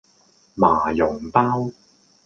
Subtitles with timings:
[0.55, 1.71] 麻蓉包